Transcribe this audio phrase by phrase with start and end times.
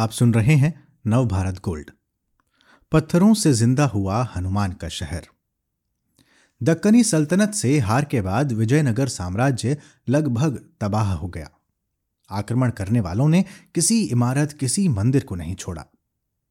[0.00, 1.90] आप सुन रहे हैं नव भारत गोल्ड।
[2.92, 5.26] पत्थरों से ज़िंदा हुआ हनुमान का शहर।
[6.62, 11.50] दक्कनी सल्तनत से हार के बाद विजयनगर साम्राज्य लगभग तबाह हो गया।
[12.30, 13.44] आक्रमण करने वालों ने
[13.74, 15.84] किसी इमारत, किसी मंदिर को नहीं छोड़ा।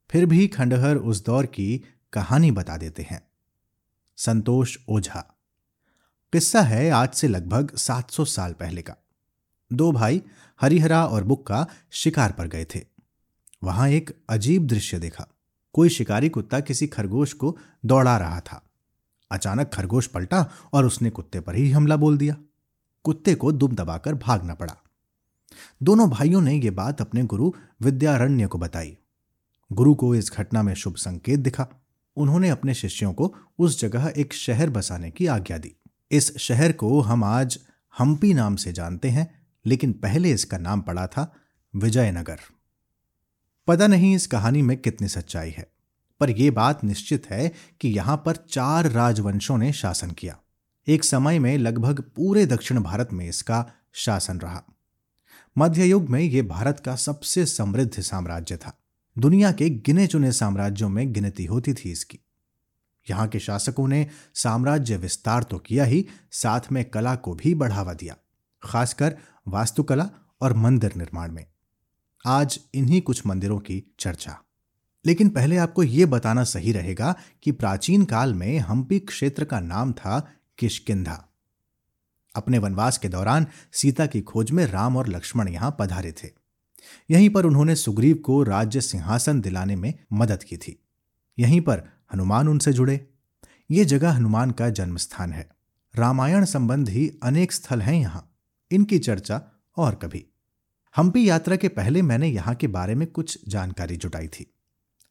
[0.09, 3.27] फिर भी खंडहर उस दौर की कहानी बता देते हैं।
[4.17, 5.37] संतोष ओझा।
[6.33, 8.95] किस्सा है आज से लगभग 700 साल पहले का।
[9.73, 10.21] दो भाई,
[10.61, 12.98] हरिहरा और बुक्का शिकार पर गए थे।
[13.63, 15.27] वहाँ एक अजीब दृश्य देखा।
[15.73, 18.63] कोई शिकारी कुत्ता किसी खरगोश को दौड़ा रहा था।
[19.31, 22.35] अचानक खरगोश पलटा और उसने कुत्ते पर ही हमला बोल दिया।
[23.03, 24.75] कुत्ते को दुम दबाकर भागना पड़ा।
[25.83, 28.97] दोनों भाइयों ने यह बात अपने गुरु विद्यारण्य को बताई।
[29.71, 31.67] गुरु को इस घटना में शुभ संकेत दिखा।
[32.15, 35.75] उन्होंने अपने शिष्यों को उस जगह एक शहर बसाने की आज्ञा दी।
[36.11, 37.59] इस शहर को हम आज
[37.99, 41.35] हम्पी नाम से जानते हैं, लेकिन पहले इसका नाम पड़ा था
[41.75, 42.39] विजयनगर।
[43.69, 45.65] पता नहीं इस कहानी में कितनी सच्चाई है,
[46.21, 50.37] पर यह बात निश्चित है कि यहाँ पर चार राजवंशों ने शासन किया।
[50.87, 54.63] एक समय में लगभग पूरे दक्षिण भारत में इसका शासन रहा।
[55.55, 58.73] मध्य युग में यह भारत का सबसे समृद्ध साम्राज्य था।
[59.15, 62.19] दुनिया के गिने चुने साम्राज्यों में गिनती होती थी इसकी।
[63.07, 67.93] यहाँ के शासकों ने साम्राज्य विस्तार तो किया ही, साथ में कला को भी बढ़ावा
[67.93, 68.15] दिया,
[68.63, 69.17] खासकर
[69.47, 70.09] वास्तुकला
[70.41, 71.45] और मंदिर निर्माण में।
[72.25, 74.39] आज इन्हीं कुछ मंदिरों की चर्चा।
[75.05, 79.93] लेकिन पहले आपको यह बताना सही रहेगा कि प्राचीन काल में हम्पी क्षेत्र का नाम
[79.93, 81.29] था किशकिंधा
[82.35, 86.29] अपने वनवास के दौरान सीता की खोज में राम और लक्ष्मण यहाँ पधारे थे।
[87.11, 90.83] यहीं पर उन्होंने सुग्रीव को राज्य सिंहासन दिलाने में मदद की थी।
[91.39, 91.83] यहीं पर
[92.13, 93.09] हनुमान उनसे जुड़े।
[93.71, 95.49] ये जगह हनुमान का जन्म स्थान है।
[95.95, 98.35] रामायण संबंधी अनेक स्थल हैं यहाँ।
[98.71, 99.41] इनकी चर्चा
[99.77, 100.25] और कभी।
[100.95, 104.45] हम्पी यात्रा के पहले मैंने यहाँ के बारे में कुछ जानकारी जुटाई थी।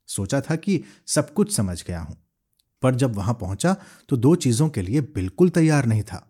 [0.09, 2.17] सोचा था कि सब कुछ समझ गया हूँ,
[2.83, 3.77] पर जब वहाँ पहुँचा
[4.09, 6.27] तो दो चीज़ों के लिए बिल्कुल तैयार नहीं था।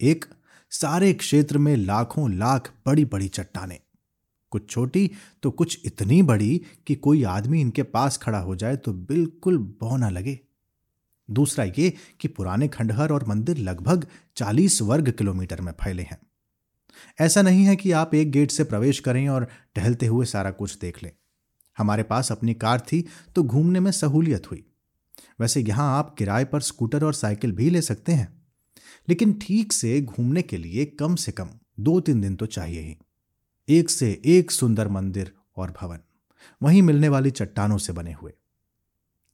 [0.00, 0.24] एक,
[0.72, 3.78] सारे क्षेत्र में लाखों लाख बड़ी बड़ी चट्टाने।
[4.52, 5.10] कुछ छोटी
[5.42, 10.10] तो कुछ इतनी बड़ी कि कोई आदमी इनके पास खड़ा हो जाए तो बिल्कुल बौना
[10.10, 10.38] लगे।
[11.28, 16.18] दूसरा ये कि पुराने खंडहर और मंदिर लगभग 40 वर्ग किलोमीटर में फैले हैं।
[17.20, 20.78] ऐसा नहीं है कि आप एक गेट से प्रवेश करें और टहलते हुए सारा कुछ
[20.78, 21.10] देख लें।
[21.78, 23.04] हमारे पास अपनी कार थी
[23.36, 24.64] तो घूमने में सहूलियत हुई।
[25.40, 28.28] वैसे यहाँ आप किराए पर स्कूटर और साइकिल भी ले सकते हैं।
[29.08, 31.48] लेकिन ठीक से घूमने के लिए कम से कम
[31.80, 32.96] दो तीन दिन तो चाहिए ही।
[33.68, 35.98] एक से एक सुंदर मंदिर और भवन,
[36.62, 38.32] वहीं मिलने वाली चट्टानों से बने हुए।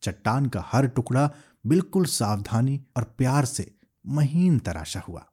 [0.02, 1.30] चट्टान का हर टुकड़ा
[1.66, 3.70] बिल्कुल सावधानी और प्यार से
[4.06, 5.26] महीन तराशा हुआ।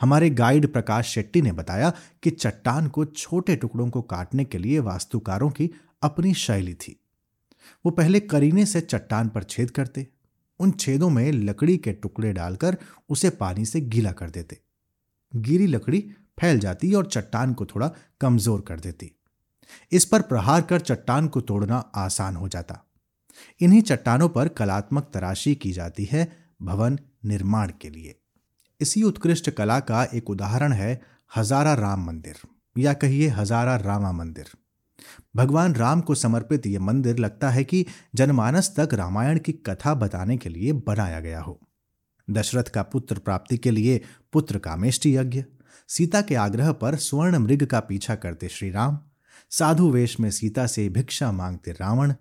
[0.00, 1.92] हमारे गाइड प्रकाश शेट्टी ने बताया
[2.22, 5.70] कि चट्टान को छोटे टुकड़ों को काटने के लिए वास्तुकारों की
[6.02, 7.00] अपनी शैली थी।
[7.84, 10.06] वो पहले करीने से चट्टान पर छेद करते,
[10.60, 12.76] उन छेदों में लकड़ी के टुकड़े डालकर
[13.08, 14.60] उसे पानी से गीला कर देते।
[15.36, 16.00] गीली लकड़ी
[16.40, 17.90] फैल जाती और चट्टान को थोड़ा
[18.20, 19.10] कमज़ोर कर देती।
[19.92, 22.84] इस पर प्रहार कर चट्टान को तोड़ना आसान हो जाता।
[23.60, 28.20] इन्हीं चट्टानों पर कलात्मक तराशी की जाती है भवन निर्माण के लिए।
[28.80, 31.00] इसी उत्कृष्ट कला का एक उदाहरण है
[31.36, 32.36] हजारा राम मंदिर,
[32.78, 34.46] या कहिए हजारा रामा मंदिर।
[35.36, 40.36] भगवान राम को समर्पित यह मंदिर लगता है कि जनमानस तक रामायण की कथा बताने
[40.36, 41.60] के लिए बनाया गया हो।
[42.30, 44.00] दशरथ का पुत्र प्राप्ति के लिए
[44.32, 45.44] पुत्र कामेष्टि यज्ञ,
[45.88, 48.98] सीता के आग्रह पर स्वर्ण मृग का पीछा करते श्री राम,
[49.50, 52.14] साधु वेश में सीता से भिक्षा मांगते रावण,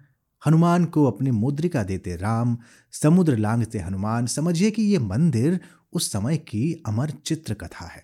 [0.48, 2.58] हनुमान को अपनी मुद्रिका देते राम,
[2.92, 5.60] समुद्र लांघते हनुमान, समझिए कि यह मंदिर
[5.94, 8.04] उस समय की अमर चित्र कथा है।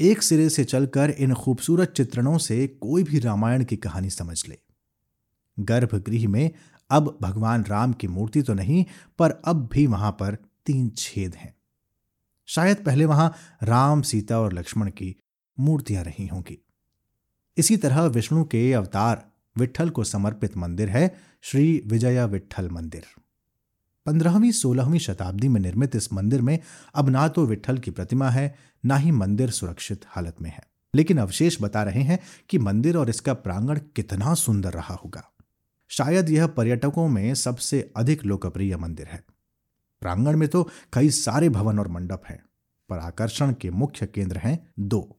[0.00, 4.58] एक सिरे से चलकर इन खूबसूरत चित्रणों से कोई भी रामायण की कहानी समझ ले।
[5.60, 6.50] गर्भगृह में
[6.90, 8.84] अब भगवान राम की मूर्ति तो नहीं,
[9.18, 10.34] पर अब भी वहाँ पर
[10.66, 11.54] तीन छेद हैं।
[12.46, 15.16] शायद पहले वहाँ राम, सीता और लक्ष्मण की
[15.60, 16.64] मूर्तियाँ रही होंगी।
[17.56, 23.04] इसी तरह विष्णु के अवतार विठल को समर्पित मंदिर है, श्री विजया विठल मंदिर।
[24.10, 26.58] पंद्रहवीं, सोलहवीं शताब्दी में निर्मित इस मंदिर में
[26.94, 28.54] अब ना तो विठल की प्रतिमा है,
[28.84, 30.62] ना ही मंदिर सुरक्षित हालत में है।
[30.94, 32.18] लेकिन अवशेष बता रहे हैं
[32.48, 35.30] कि मंदिर और इसका प्रांगण कितना सुंदर रहा होगा।
[35.88, 39.24] शायद यह पर्यटकों में सबसे अधिक लोकप्रिय मंदिर है।
[40.00, 42.42] प्रांगण में तो कई सारे भवन और मंडप हैं,
[42.88, 45.16] पर आकर्षण के मुख्य केंद्र हैं दो।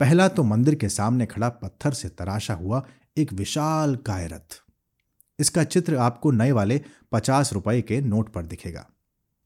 [0.00, 4.63] पहला तो मंदिर के सामने खड़ा पत्थर से तराशा हुआ एक विशाल कायरथ
[5.38, 6.80] इसका चित्र आपको नए वाले
[7.12, 8.86] पचास रुपए के नोट पर दिखेगा।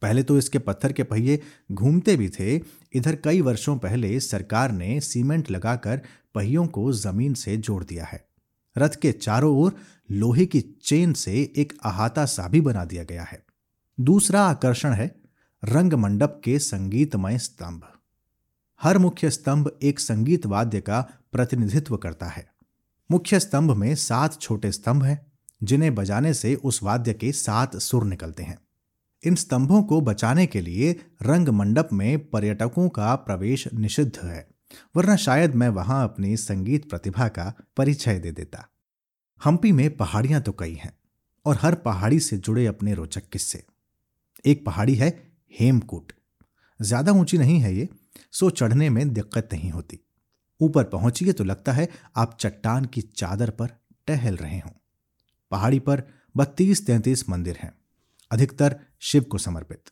[0.03, 1.43] पहले तो इसके पत्थर के पहिए
[1.73, 2.57] घूमते भी थे।
[2.93, 6.01] इधर कई वर्षों पहले सरकार ने सीमेंट लगाकर
[6.35, 8.29] पहियों को ज़मीन से जोड़ दिया है।
[8.79, 9.77] रथ के चारों ओर
[10.11, 13.45] लोहे की चेन से एक अहाता सा भी बना दिया गया है।
[14.01, 15.15] दूसरा आकर्षण है
[15.65, 17.83] रंग मंडप के संगीतमय स्तंभ।
[18.83, 21.01] हर मुख्य स्तंभ एक संगीत वाद्य का
[21.33, 22.51] प्रतिनिधित्व करता है।
[23.11, 28.05] मुख्य स्तंभ में सात छोटे स्तंभ हैं। जिन्हें बजाने से उस वाद्य के सात सुर
[28.05, 28.59] निकलते हैं।
[29.23, 34.47] इन स्तंभों को बचाने के लिए रंग मंडप में पर्यटकों का प्रवेश निषिद्ध है,
[34.97, 38.65] वरना शायद मैं वहाँ अपनी संगीत प्रतिभा का परिचय दे देता।
[39.41, 40.93] हम्पी में पहाड़ियाँ तो कई हैं,
[41.47, 43.63] और हर पहाड़ी से जुड़े अपने रोचक किस्से।
[44.45, 45.11] एक पहाड़ी है
[45.53, 46.13] हेमकूट।
[46.81, 47.89] ज़्यादा ऊँची नहीं है ये,
[48.33, 49.99] सो चढ़ने में दिक्कत नहीं होती।
[50.61, 53.79] ऊपर पहुंचिए तो लगता है आप चट्टान की चादर पर
[54.09, 54.73] टहल रहे हों।
[55.51, 56.03] पहाड़ी पर
[56.37, 57.75] बत्तीस तैंतीस मंदिर हैं।
[58.31, 59.83] अधिकतर शिव को समर्पित।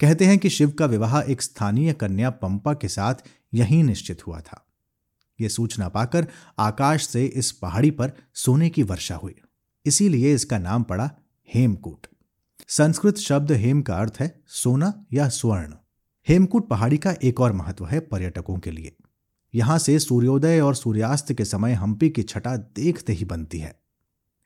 [0.00, 3.14] कहते हैं कि शिव का विवाह एक स्थानीय कन्या पंपा के साथ
[3.54, 4.66] यहीं निश्चित हुआ था।
[5.40, 6.26] यह सूचना पाकर
[6.58, 9.34] आकाश से इस पहाड़ी पर सोने की वर्षा हुई।
[9.86, 11.10] इसीलिए इसका नाम पड़ा
[11.54, 12.06] हेमकूट।
[12.68, 15.74] संस्कृत शब्द हेम का अर्थ है सोना या स्वर्ण।
[16.28, 18.96] हेमकूट पहाड़ी का एक और महत्व है पर्यटकों के लिए।
[19.54, 23.81] यहाँ से सूर्योदय और सूर्यास्त के समय हम्पी की छटा देखते ही बनती है।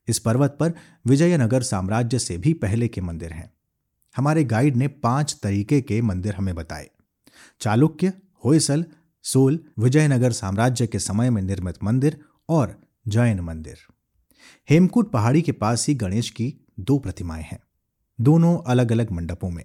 [0.08, 0.72] इस पर्वत पर
[1.06, 3.52] विजयनगर साम्राज्य से भी पहले के मंदिर हैं।
[4.16, 6.90] हमारे गाइड ने पाँच तरीके के मंदिर हमें बताए।
[7.60, 8.12] चालुक्य,
[8.44, 8.84] होयसल,
[9.22, 13.78] सोल, विजयनगर साम्राज्य के समय में निर्मित मंदिर और जैन मंदिर।
[14.70, 17.58] हेमकूट पहाड़ी के पास ही गणेश की दो प्रतिमाएँ हैं,
[18.20, 19.64] दोनों अलग अलग मंडपों में।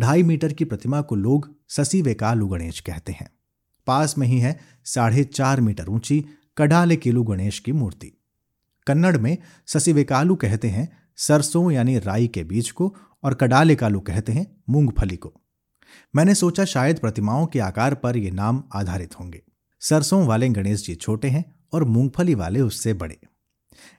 [0.00, 3.30] ढाई मीटर की प्रतिमा को लोग ससी वेकालु गणेश कहते हैं।
[3.86, 6.24] पास में ही है साढ़े चार मीटर ऊँची
[6.58, 8.12] कडाले किलू गणेश की मूर्ति।
[8.88, 9.36] कन्नड़ में
[9.66, 12.94] ससिवेकालू कहते हैं, सरसों यानी राई के बीज को,
[13.24, 15.32] और कडाले कालू कहते हैं, मूंगफली को।
[16.16, 19.42] मैंने सोचा शायद प्रतिमाओं के आकार पर ये नाम आधारित होंगे।
[19.80, 23.18] सरसों वाले गणेश जी छोटे हैं और मूंगफली वाले उससे बड़े।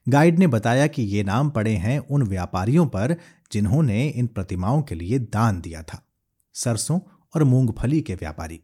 [0.10, 3.16] गाइड ने बताया कि ये नाम पड़े हैं उन व्यापारियों पर
[3.52, 6.02] जिन्होंने इन प्रतिमाओं के लिए दान दिया था,
[6.56, 7.00] सरसों
[7.36, 8.62] और मूंगफली के व्यापारी।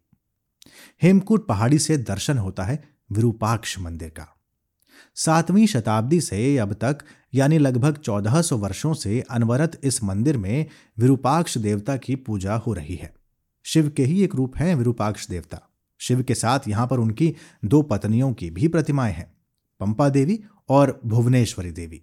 [1.04, 4.35] हेमकूट पहाड़ी से दर्शन होता है विरूपाक्ष मंदिर का।
[5.16, 6.98] सातवीं शताब्दी से अब तक,
[7.34, 10.66] यानी लगभग 1400 वर्षों से, अनवरत इस मंदिर में
[10.98, 13.14] विरूपाक्ष देवता की पूजा हो रही है।
[13.64, 15.62] शिव के ही एक रूप है विरूपाक्ष देवता।
[16.00, 19.34] शिव के साथ यहाँ पर उनकी दो पत्नियों की भी प्रतिमाएँ हैं,
[19.80, 22.02] पंपा देवी और भुवनेश्वरी देवी।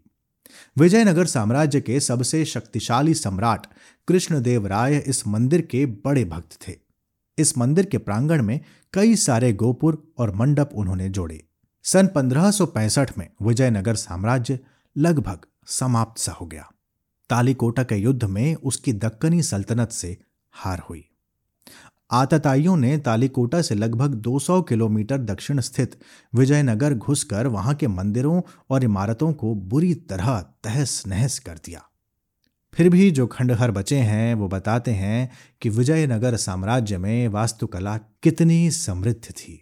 [0.79, 3.67] विजयनगर साम्राज्य के सबसे शक्तिशाली सम्राट
[4.09, 6.77] कृष्णदेव राय इस मंदिर के बड़े भक्त थे।
[7.39, 8.61] इस मंदिर के प्रांगण में
[8.93, 11.45] कई सारे गोपुर और मंडप उन्होंने जोड़े।
[11.85, 14.59] सन 1565 में विजयनगर साम्राज्य
[14.97, 16.71] लगभग समाप्त सा हो गया।
[17.31, 20.19] तालीकोटा के युद्ध में उसकी दक्कनी सल्तनत से
[20.53, 21.09] हार हुई।
[22.11, 26.01] आतताइयों ने तालीकोटा से लगभग 200 किलोमीटर दक्षिण स्थित
[26.35, 31.83] विजयनगर घुसकर वहाँ के मंदिरों और इमारतों को बुरी तरह तहस नहस कर दिया।
[32.75, 35.31] फिर भी जो खंडहर बचे हैं, वो बताते हैं
[35.61, 39.62] कि विजयनगर साम्राज्य में वास्तुकला कितनी समृद्ध थी।